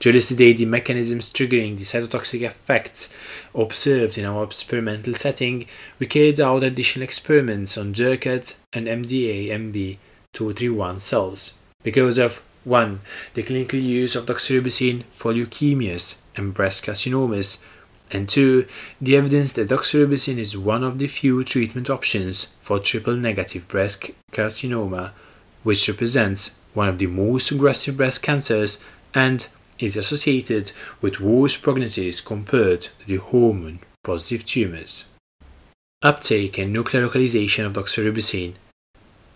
To 0.00 0.10
elucidate 0.10 0.58
the 0.58 0.64
mechanisms 0.64 1.32
triggering 1.32 1.76
the 1.76 1.84
cytotoxic 1.84 2.42
effects 2.42 3.12
observed 3.54 4.16
in 4.16 4.24
our 4.24 4.44
experimental 4.44 5.14
setting, 5.14 5.66
we 5.98 6.06
carried 6.06 6.40
out 6.40 6.62
additional 6.62 7.02
experiments 7.02 7.76
on 7.76 7.94
Jurkat 7.94 8.56
and 8.72 8.86
MDA 8.86 9.98
MB231 10.34 11.00
cells. 11.00 11.58
Because 11.82 12.18
of 12.18 12.42
1. 12.64 13.00
The 13.34 13.42
clinical 13.42 13.78
use 13.78 14.14
of 14.14 14.26
doxorubicin 14.26 15.04
for 15.10 15.32
leukemias 15.32 16.20
and 16.36 16.54
breast 16.54 16.84
carcinomas, 16.84 17.64
and 18.10 18.28
2. 18.28 18.66
The 19.00 19.16
evidence 19.16 19.52
that 19.52 19.68
doxorubicin 19.68 20.38
is 20.38 20.56
one 20.56 20.84
of 20.84 20.98
the 20.98 21.06
few 21.06 21.42
treatment 21.44 21.90
options 21.90 22.54
for 22.60 22.78
triple 22.78 23.16
negative 23.16 23.66
breast 23.68 24.10
carcinoma, 24.32 25.10
which 25.62 25.88
represents 25.88 26.56
one 26.74 26.88
of 26.88 26.98
the 26.98 27.06
most 27.06 27.50
aggressive 27.50 27.96
breast 27.96 28.22
cancers 28.22 28.82
and 29.14 29.48
is 29.78 29.96
associated 29.96 30.72
with 31.00 31.20
worse 31.20 31.56
prognosis 31.56 32.20
compared 32.20 32.82
to 32.82 33.06
the 33.06 33.16
hormone 33.16 33.80
positive 34.02 34.44
tumors. 34.44 35.12
Uptake 36.02 36.58
and 36.58 36.72
nuclear 36.72 37.02
localization 37.02 37.66
of 37.66 37.72
doxorubicin 37.72 38.54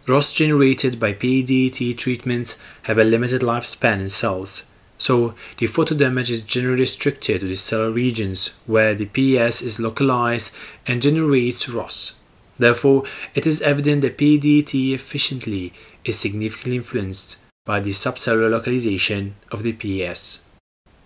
ROS 0.08 0.34
generated 0.34 0.98
by 0.98 1.12
PDT 1.12 1.96
treatments 1.96 2.60
have 2.84 2.98
a 2.98 3.04
limited 3.04 3.40
lifespan 3.40 4.00
in 4.00 4.08
cells, 4.08 4.66
so 4.98 5.34
the 5.58 5.66
photodamage 5.66 6.28
is 6.28 6.42
generally 6.42 6.80
restricted 6.80 7.40
to 7.40 7.46
the 7.46 7.54
cell 7.54 7.88
regions 7.88 8.54
where 8.66 8.96
the 8.96 9.06
PS 9.06 9.62
is 9.62 9.78
localized 9.78 10.52
and 10.88 11.02
generates 11.02 11.68
ROS. 11.68 12.18
Therefore, 12.58 13.04
it 13.36 13.46
is 13.46 13.62
evident 13.62 14.02
that 14.02 14.18
PDT 14.18 14.92
efficiently 14.92 15.72
is 16.04 16.18
significantly 16.18 16.76
influenced 16.76 17.36
by 17.64 17.80
the 17.80 17.90
subcellular 17.90 18.50
localization 18.50 19.34
of 19.50 19.62
the 19.62 19.72
PS. 19.72 20.44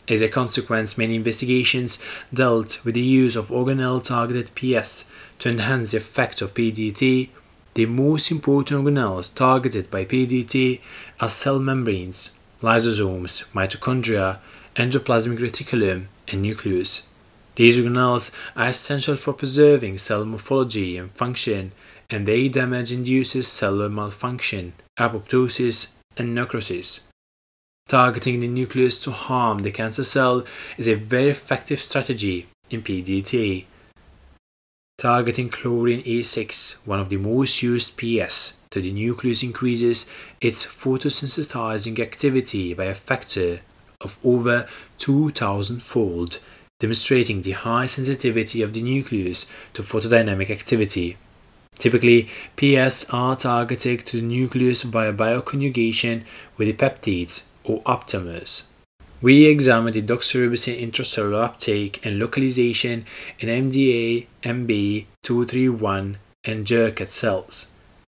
As 0.09 0.23
a 0.23 0.29
consequence, 0.29 0.97
many 0.97 1.17
investigations 1.17 1.99
dealt 2.33 2.85
with 2.85 2.95
the 2.95 3.01
use 3.01 3.37
of 3.37 3.49
organelle 3.49 4.03
targeted 4.03 4.55
PS 4.55 5.07
to 5.41 5.51
enhance 5.51 5.91
the 5.91 5.97
effect 5.97 6.41
of 6.41 6.55
PDT 6.55 7.31
the 7.77 7.85
most 7.85 8.31
important 8.31 8.83
organelles 8.83 9.35
targeted 9.35 9.91
by 9.91 10.07
PDT 10.07 10.81
are 11.21 11.29
cell 11.29 11.59
membranes, 11.59 12.31
lysosomes, 12.63 13.45
mitochondria, 13.53 14.39
endoplasmic 14.77 15.39
reticulum, 15.39 16.07
and 16.27 16.41
nucleus. 16.41 17.07
These 17.57 17.79
organelles 17.79 18.31
are 18.57 18.69
essential 18.69 19.19
for 19.19 19.35
preserving 19.35 19.99
cell 19.99 20.25
morphology 20.25 20.97
and 20.97 21.11
function 21.11 21.73
and 22.09 22.27
their 22.27 22.49
damage 22.49 22.93
induces 22.93 23.47
cellular 23.47 23.91
malfunction, 23.91 24.73
apoptosis, 24.99 25.89
and 26.17 26.35
necrosis. 26.35 27.07
Targeting 27.89 28.41
the 28.41 28.49
nucleus 28.49 28.99
to 29.01 29.13
harm 29.13 29.59
the 29.59 29.71
cancer 29.71 30.03
cell 30.03 30.45
is 30.77 30.89
a 30.89 30.95
very 30.95 31.31
effective 31.31 31.81
strategy 31.81 32.49
in 32.71 32.83
PDT. 32.83 33.65
Targeting 34.99 35.51
chlorin 35.51 36.03
E6, 36.05 36.79
one 36.85 36.99
of 36.99 37.11
the 37.11 37.19
most 37.19 37.63
used 37.63 37.97
PS, 37.97 38.59
to 38.71 38.81
the 38.81 38.91
nucleus 38.91 39.43
increases 39.43 40.07
its 40.41 40.65
photosensitizing 40.65 42.01
activity 42.01 42.75
by 42.75 42.85
a 42.85 42.95
factor 42.95 43.61
of 44.01 44.19
over 44.25 44.67
2000 44.99 45.83
fold, 45.83 46.41
demonstrating 46.81 47.43
the 47.43 47.53
high 47.53 47.87
sensitivity 47.87 48.63
of 48.63 48.73
the 48.73 48.83
nucleus 48.83 49.51
to 49.75 49.83
photodynamic 49.83 50.51
activity. 50.51 51.17
Typically, 51.79 52.29
PS 52.57 53.05
are 53.11 53.37
targeted 53.37 54.07
to 54.07 54.17
the 54.17 54.27
nucleus 54.27 54.83
via 54.83 55.13
bioconjugation 55.13 56.25
with 56.57 56.69
the 56.69 56.73
peptides 56.73 57.45
or 57.65 57.83
aptamers. 57.83 58.65
We 59.21 59.47
examined 59.47 59.95
the 59.95 60.03
doxorubicin 60.03 60.81
intracellular 60.81 61.45
uptake 61.45 62.05
and 62.05 62.19
localization 62.19 63.05
in 63.39 63.49
MDA, 63.49 64.27
MB, 64.43 65.07
231, 65.23 66.19
and 66.45 66.67
Jurkat 66.67 67.11
cells. 67.11 67.71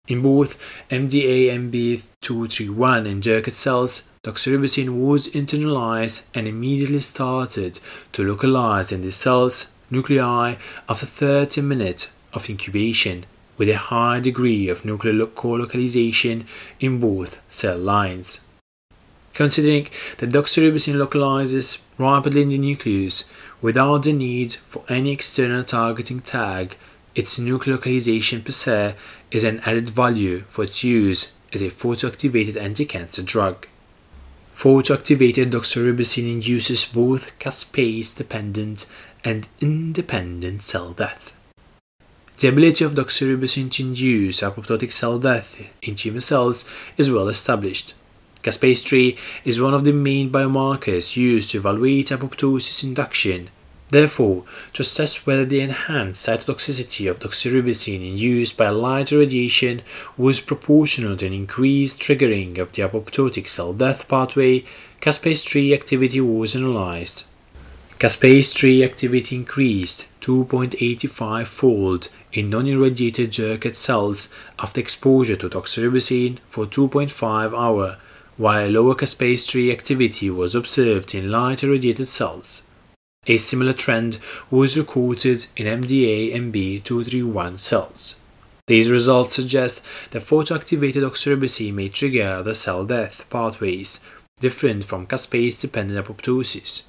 In 0.07 0.21
both 0.21 0.57
MDA, 0.89 1.47
MB, 1.47 2.03
231, 2.21 3.05
and 3.05 3.21
Jurkat 3.21 3.53
cells, 3.53 4.09
doxorubicin 4.23 5.05
was 5.05 5.27
internalized 5.27 6.25
and 6.33 6.47
immediately 6.47 6.99
started 7.01 7.79
to 8.13 8.23
localize 8.23 8.91
in 8.91 9.01
the 9.01 9.11
cell's 9.11 9.71
nuclei 9.89 10.55
after 10.87 11.05
30 11.05 11.61
minutes 11.61 12.13
of 12.33 12.49
incubation 12.49 13.25
with 13.59 13.69
a 13.69 13.77
high 13.77 14.19
degree 14.19 14.67
of 14.67 14.83
nuclear 14.83 15.27
co-localization 15.27 16.47
in 16.79 16.99
both 16.99 17.39
cell 17.49 17.77
lines. 17.77 18.41
Considering 19.35 19.87
that 20.17 20.31
doxorubicin 20.31 20.95
localizes 20.95 21.83
rapidly 21.99 22.41
in 22.41 22.49
the 22.49 22.57
nucleus 22.57 23.31
without 23.61 24.03
the 24.03 24.13
need 24.13 24.53
for 24.53 24.83
any 24.89 25.11
external 25.11 25.63
targeting 25.63 26.19
tag, 26.19 26.77
its 27.15 27.37
nuclear 27.37 27.75
localization 27.75 28.41
per 28.41 28.51
se 28.51 28.95
is 29.29 29.43
an 29.43 29.59
added 29.65 29.89
value 29.89 30.39
for 30.47 30.63
its 30.63 30.83
use 30.83 31.33
as 31.53 31.61
a 31.61 31.65
photoactivated 31.65 32.55
anti-cancer 32.55 33.21
drug. 33.21 33.67
Photoactivated 34.55 35.51
doxorubicin 35.51 36.31
induces 36.31 36.85
both 36.85 37.37
caspase-dependent 37.39 38.87
and 39.23 39.47
independent 39.61 40.63
cell 40.63 40.91
death. 40.91 41.35
The 42.39 42.47
ability 42.47 42.85
of 42.85 42.93
doxorubicin 42.93 43.69
to 43.71 43.83
induce 43.83 44.39
apoptotic 44.39 44.93
cell 44.93 45.19
death 45.19 45.73
in 45.81 45.95
tumor 45.95 46.21
cells 46.21 46.63
is 46.95 47.11
well 47.11 47.27
established. 47.27 47.95
Caspase-3 48.43 49.17
is 49.43 49.59
one 49.59 49.73
of 49.73 49.83
the 49.83 49.91
main 49.91 50.31
biomarkers 50.31 51.17
used 51.17 51.51
to 51.51 51.57
evaluate 51.57 52.07
apoptosis 52.07 52.81
induction. 52.81 53.49
Therefore, 53.89 54.45
to 54.71 54.83
assess 54.83 55.25
whether 55.25 55.43
the 55.43 55.59
enhanced 55.59 56.25
cytotoxicity 56.25 57.11
of 57.11 57.19
doxorubicin 57.19 58.09
induced 58.09 58.55
by 58.55 58.69
light 58.69 59.11
irradiation 59.11 59.81
was 60.15 60.39
proportional 60.39 61.17
to 61.17 61.25
an 61.25 61.33
increased 61.33 61.99
triggering 61.99 62.57
of 62.57 62.71
the 62.71 62.83
apoptotic 62.83 63.49
cell 63.49 63.73
death 63.73 64.07
pathway, 64.07 64.63
caspase-3 65.01 65.73
activity 65.73 66.21
was 66.21 66.55
analyzed. 66.55 67.25
Caspase-3 67.99 68.85
activity 68.85 69.35
increased 69.35 70.05
2.85 70.21 71.47
fold 71.47 72.09
in 72.33 72.49
non-irradiated 72.49 73.31
Jurkat 73.31 73.75
cells 73.75 74.33
after 74.59 74.81
exposure 74.81 75.35
to 75.37 75.49
doxorubicin 75.49 76.39
for 76.45 76.65
2.5 76.65 77.57
hour, 77.57 77.97
while 78.37 78.69
lower 78.69 78.95
caspase-3 78.95 79.71
activity 79.71 80.29
was 80.29 80.55
observed 80.55 81.15
in 81.15 81.31
light 81.31 81.63
irradiated 81.63 82.07
cells. 82.07 82.67
A 83.27 83.37
similar 83.37 83.73
trend 83.73 84.17
was 84.49 84.77
recorded 84.77 85.47
in 85.55 85.65
MDA-MB231 85.65 87.59
cells. 87.59 88.19
These 88.67 88.91
results 88.91 89.35
suggest 89.35 89.83
that 90.11 90.21
photoactivated 90.21 91.01
doxorubicin 91.01 91.73
may 91.73 91.89
trigger 91.89 92.43
the 92.43 92.53
cell 92.53 92.85
death 92.85 93.27
pathways 93.29 93.99
different 94.39 94.83
from 94.83 95.07
caspase-dependent 95.07 96.05
apoptosis 96.05 96.88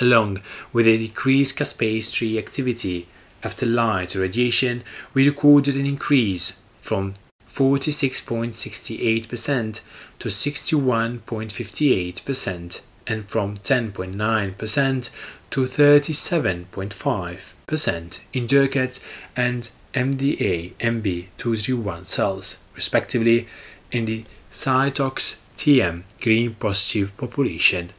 along 0.00 0.40
with 0.72 0.86
a 0.86 0.98
decreased 0.98 1.58
caspase-3 1.58 2.38
activity 2.38 3.08
after 3.42 3.66
light 3.66 4.14
radiation, 4.14 4.84
we 5.12 5.28
recorded 5.28 5.74
an 5.76 5.86
increase 5.86 6.56
from 6.76 7.14
46.68% 7.48 9.80
to 10.18 10.28
61.58% 10.28 12.80
and 13.06 13.24
from 13.24 13.56
10.9% 13.58 15.10
to 15.50 15.64
37.5% 15.64 18.20
in 18.32 18.46
Jurkat 18.46 19.00
and 19.36 19.68
MDA 19.92 20.72
MB231 20.74 22.06
cells, 22.06 22.60
respectively, 22.74 23.46
in 23.92 24.06
the 24.06 24.24
SYTOX 24.50 25.42
TM 25.56 26.02
green 26.20 26.54
positive 26.54 27.16
population. 27.16 27.92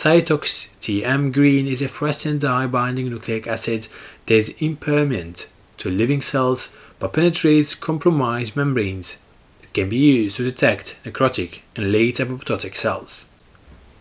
SYTOX 0.00 0.76
TM 0.78 1.32
green 1.32 1.66
is 1.66 1.82
a 1.82 1.88
fluorescent 1.88 2.42
dye 2.42 2.68
binding 2.68 3.10
nucleic 3.10 3.48
acid 3.48 3.88
that 4.26 4.34
is 4.36 4.54
impermeant 4.60 5.50
to 5.76 5.90
living 5.90 6.22
cells 6.22 6.76
but 7.00 7.14
penetrates 7.14 7.74
compromised 7.74 8.54
membranes. 8.54 9.18
It 9.60 9.72
can 9.72 9.88
be 9.88 9.96
used 9.96 10.36
to 10.36 10.44
detect 10.44 11.00
necrotic 11.04 11.62
and 11.74 11.90
late 11.90 12.18
apoptotic 12.18 12.76
cells. 12.76 13.26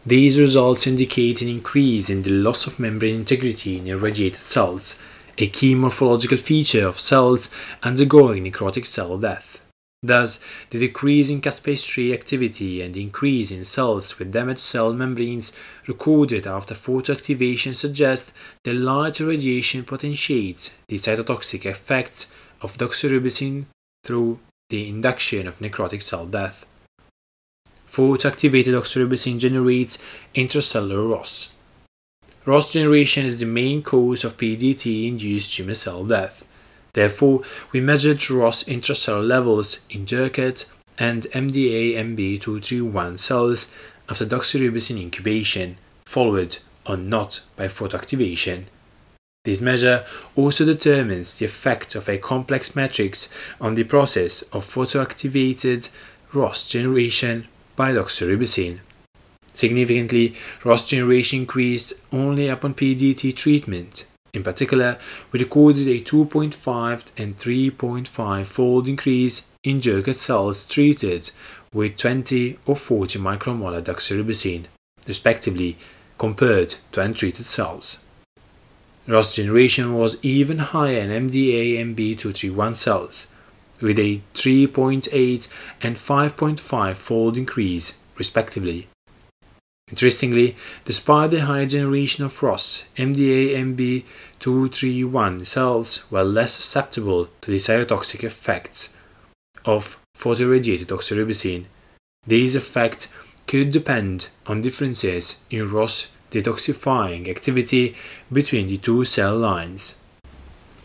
These 0.06 0.40
results 0.40 0.86
indicate 0.86 1.42
an 1.42 1.48
increase 1.48 2.12
in 2.12 2.22
the 2.22 2.30
loss 2.30 2.68
of 2.68 2.80
membrane 2.80 3.16
integrity 3.16 3.80
in 3.80 3.88
irradiated 3.88 4.38
cells, 4.38 5.00
a 5.40 5.48
key 5.48 5.74
morphological 5.74 6.38
feature 6.38 6.86
of 6.86 7.00
cells 7.00 7.50
undergoing 7.82 8.44
necrotic 8.44 8.86
cell 8.86 9.18
death. 9.18 9.57
Thus, 10.04 10.40
the 10.70 10.80
decrease 10.80 11.30
in 11.30 11.42
caspase-3 11.42 12.14
activity 12.14 12.82
and 12.82 12.96
increase 12.96 13.50
in 13.50 13.64
cells 13.64 14.20
with 14.20 14.32
damaged 14.32 14.60
cell 14.60 14.94
membranes 14.94 15.52
recorded 15.88 16.46
after 16.46 16.76
photoactivation 16.76 17.74
suggest 17.74 18.32
that 18.64 18.76
large 18.76 19.20
radiation 19.22 19.84
potentiates 19.84 20.78
the 20.88 20.98
cytotoxic 20.98 21.66
effects 21.66 22.32
of 22.62 22.78
doxorubicin 22.78 23.66
through 24.04 24.40
the 24.70 24.88
induction 24.88 25.48
of 25.48 25.60
necrotic 25.60 26.04
cell 26.04 26.28
death. 26.28 26.66
Photoactivated 27.90 28.74
doxorubicin 28.74 29.40
generates 29.40 29.98
intracellular 30.36 31.10
ROS. 31.10 31.54
ROS 32.46 32.72
generation 32.72 33.26
is 33.26 33.40
the 33.40 33.46
main 33.46 33.82
cause 33.82 34.24
of 34.24 34.38
PDT-induced 34.38 35.56
tumor 35.56 35.74
cell 35.74 36.06
death. 36.06 36.46
Therefore, 36.98 37.44
we 37.72 37.80
measured 37.80 38.28
ROS 38.28 38.64
intracellular 38.64 39.28
levels 39.28 39.82
in 39.88 40.08
Jurkat 40.08 40.66
and 40.98 41.28
MDA-MB231 41.28 43.20
cells 43.20 43.72
after 44.10 44.26
doxorubicin 44.26 45.00
incubation, 45.00 45.78
followed 46.08 46.58
or 46.88 46.98
not 46.98 47.42
by 47.56 47.68
photoactivation. 47.68 48.64
This 49.46 49.62
measure 49.62 50.08
also 50.36 50.66
determines 50.66 51.36
the 51.36 51.46
effect 51.46 51.94
of 51.94 52.10
a 52.10 52.18
complex 52.18 52.76
matrix 52.76 53.30
on 53.62 53.76
the 53.76 53.84
process 53.84 54.42
of 54.52 54.66
photoactivated 54.66 55.92
ROS 56.34 56.68
generation 56.68 57.48
by 57.76 57.92
doxorubicin. 57.92 58.80
Significantly, 59.54 60.34
ROS 60.64 60.90
generation 60.90 61.42
increased 61.42 61.94
only 62.12 62.48
upon 62.48 62.74
PDT 62.74 63.36
treatment 63.36 64.08
in 64.38 64.44
particular, 64.44 64.98
we 65.32 65.40
recorded 65.40 65.88
a 65.88 66.00
2.5 66.00 67.12
and 67.18 67.38
3.5 67.38 68.46
fold 68.46 68.88
increase 68.88 69.48
in 69.64 69.82
Jurkat 69.82 70.16
cells 70.16 70.68
treated 70.68 71.32
with 71.74 71.98
20 71.98 72.60
or 72.66 72.76
40 72.76 73.20
micromolar 73.20 73.82
doxorubicin, 73.82 74.66
respectively, 75.08 75.78
compared 76.18 76.76
to 76.92 77.02
untreated 77.02 77.46
cells. 77.46 78.04
ROS 79.08 79.36
generation 79.36 79.94
was 79.94 80.24
even 80.24 80.60
higher 80.60 81.00
in 81.00 81.30
MDA 81.30 81.80
MB231 81.96 82.76
cells, 82.76 83.28
with 83.82 83.98
a 83.98 84.22
3.8 84.34 85.48
and 85.82 85.96
5.5 85.96 86.96
fold 86.96 87.38
increase, 87.38 88.00
respectively. 88.18 88.88
Interestingly, 89.90 90.56
despite 90.84 91.32
the 91.32 91.46
high 91.46 91.66
generation 91.66 92.26
of 92.26 92.44
ROS, 92.44 92.84
MDA 92.98 94.04
MB231 94.42 95.46
cells 95.46 96.12
were 96.12 96.24
less 96.24 96.54
susceptible 96.54 97.30
to 97.40 97.52
the 97.52 97.58
cytotoxic 97.58 98.22
effects 98.24 98.94
of 99.64 100.04
photoirradiated 100.18 100.88
doxorubicin. 100.88 101.66
These 102.26 102.56
effects 102.58 103.08
could 103.48 103.72
depend 103.72 104.28
on 104.46 104.60
differences 104.60 105.40
in 105.50 105.72
ROS 105.72 106.12
detoxifying 106.32 107.30
activity 107.30 107.96
between 108.32 108.68
the 108.68 108.78
two 108.78 109.06
cell 109.06 109.38
lines. 109.38 109.98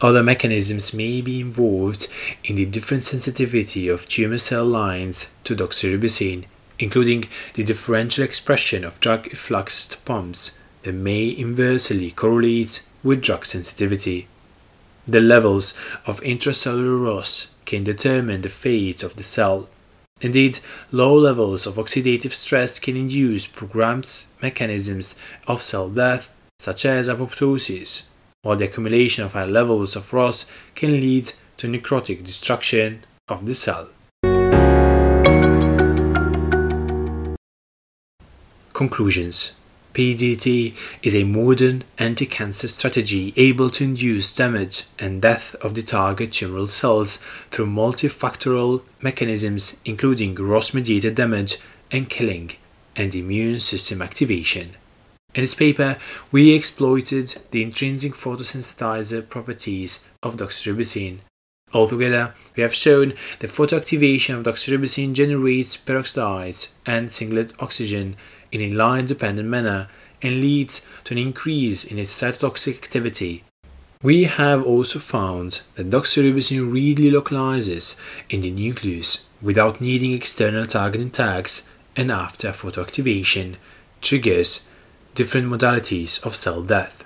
Other 0.01 0.23
mechanisms 0.23 0.95
may 0.95 1.21
be 1.21 1.41
involved 1.41 2.07
in 2.45 2.55
the 2.55 2.67
different 2.67 3.03
sensitivity 3.03 3.89
of 3.89 4.09
tumor 4.09 4.39
cell 4.39 4.65
lines 4.65 5.33
to 5.43 5.57
doxorubicin, 5.57 6.45
including 6.83 7.25
the 7.55 7.63
differential 7.63 8.25
expression 8.25 8.85
of 8.85 8.99
drug 8.99 9.29
effluxed 9.31 10.05
pumps 10.05 10.59
that 10.83 10.93
may 10.93 11.29
inversely 11.29 12.11
correlate 12.11 12.83
with 13.05 13.23
drug 13.23 13.47
sensitivity. 13.47 14.27
The 15.07 15.21
levels 15.21 15.75
of 16.07 16.21
intracellular 16.23 17.01
ROS 17.01 17.55
can 17.67 17.85
determine 17.85 18.43
the 18.43 18.49
fate 18.49 19.05
of 19.05 19.15
the 19.15 19.23
cell. 19.23 19.69
Indeed, 20.21 20.59
low 20.91 21.15
levels 21.17 21.67
of 21.67 21.77
oxidative 21.77 22.33
stress 22.33 22.81
can 22.81 22.97
induce 22.97 23.47
programmed 23.47 24.11
mechanisms 24.41 25.15
of 25.47 25.63
cell 25.63 25.89
death, 25.89 26.33
such 26.59 26.85
as 26.85 27.09
apoptosis, 27.09 28.05
while 28.43 28.57
the 28.57 28.65
accumulation 28.65 29.25
of 29.25 29.35
high 29.35 29.45
levels 29.45 29.95
of 29.95 30.13
ROS 30.13 30.51
can 30.75 31.01
lead 31.01 31.33
to 31.59 31.69
necrotic 31.69 32.25
destruction 32.25 33.05
of 33.29 33.47
the 33.47 33.55
cell. 33.55 33.89
Conclusions 38.73 39.55
PDT 39.93 40.75
is 41.03 41.15
a 41.15 41.25
modern 41.25 41.85
anti-cancer 41.99 42.67
strategy 42.67 43.35
able 43.37 43.69
to 43.69 43.85
induce 43.85 44.35
damage 44.35 44.85
and 44.99 45.21
death 45.21 45.55
of 45.57 45.75
the 45.75 45.83
target 45.83 46.31
tumoral 46.31 46.69
cells 46.69 47.19
through 47.51 47.67
multifactorial 47.67 48.83
mechanisms 49.03 49.79
including 49.85 50.35
ROS-mediated 50.35 51.15
damage 51.15 51.59
and 51.91 52.09
killing 52.09 52.53
and 52.97 53.15
immune 53.15 53.61
system 53.61 54.01
activation. 54.01 54.77
In 55.35 55.43
this 55.43 55.55
paper, 55.55 55.99
we 56.31 56.55
exploited 56.55 57.37
the 57.51 57.63
intrinsic 57.63 58.15
photosensitizer 58.15 59.29
properties 59.29 60.07
of 60.23 60.37
doxorubicin. 60.37 61.19
Altogether, 61.75 62.35
we 62.55 62.63
have 62.63 62.75
shown 62.75 63.15
that 63.39 63.51
photoactivation 63.51 64.37
of 64.37 64.45
doxorubicin 64.45 65.15
generates 65.15 65.77
peroxides 65.77 66.73
and 66.85 67.13
singlet 67.13 67.55
oxygen 67.61 68.17
in 68.51 68.61
a 68.61 68.71
line 68.73 69.07
dependent 69.07 69.49
manner 69.49 69.89
and 70.21 70.41
leads 70.41 70.87
to 71.05 71.15
an 71.15 71.19
increase 71.19 71.85
in 71.85 71.99
its 71.99 72.21
cytotoxic 72.21 72.75
activity. 72.75 73.45
We 74.03 74.25
have 74.25 74.65
also 74.67 74.99
found 74.99 75.63
that 75.77 75.91
doxorubicin 75.91 76.73
readily 76.73 77.11
localizes 77.11 77.97
in 78.29 78.43
the 78.43 78.51
nucleus 78.51 79.29
without 79.41 79.81
needing 79.81 80.13
external 80.13 80.67
targeting 80.67 81.11
tags 81.11 81.69
and 81.97 82.11
after 82.11 82.49
photoactivation 82.49 83.57
triggers 84.01 84.67
different 85.15 85.49
modalities 85.49 86.25
of 86.25 86.35
cell 86.37 86.63
death. 86.63 87.05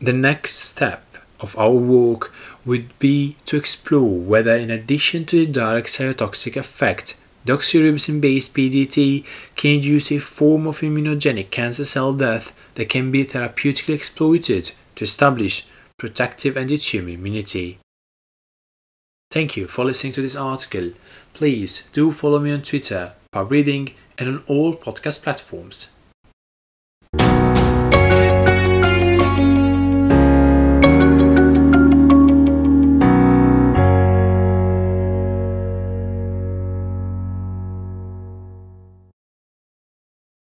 The 0.00 0.12
next 0.12 0.54
step 0.56 1.11
of 1.42 1.58
our 1.58 1.72
work 1.72 2.32
would 2.64 2.98
be 2.98 3.36
to 3.46 3.56
explore 3.56 4.18
whether 4.18 4.54
in 4.54 4.70
addition 4.70 5.24
to 5.26 5.44
the 5.44 5.52
direct 5.52 5.88
cytotoxic 5.88 6.56
effect 6.56 7.16
Doxorubicin-based 7.44 8.54
PDT 8.54 9.24
can 9.56 9.76
induce 9.76 10.12
a 10.12 10.18
form 10.18 10.68
of 10.68 10.80
immunogenic 10.80 11.50
cancer 11.50 11.84
cell 11.84 12.12
death 12.12 12.54
that 12.74 12.88
can 12.88 13.10
be 13.10 13.24
therapeutically 13.24 13.94
exploited 13.94 14.70
to 14.94 15.04
establish 15.04 15.66
protective 15.98 16.56
anti-tumor 16.56 17.08
immunity. 17.08 17.80
Thank 19.32 19.56
you 19.56 19.66
for 19.66 19.84
listening 19.84 20.12
to 20.14 20.22
this 20.22 20.36
article. 20.36 20.92
Please 21.32 21.88
do 21.92 22.12
follow 22.12 22.38
me 22.38 22.52
on 22.52 22.62
Twitter, 22.62 23.14
Pub 23.32 23.50
Reading, 23.50 23.94
and 24.18 24.28
on 24.28 24.44
all 24.46 24.76
podcast 24.76 25.22
platforms. 25.22 25.90